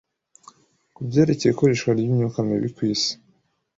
[0.93, 3.13] ku byerekeye ikoreshwa ry’imyuka mibi ku isi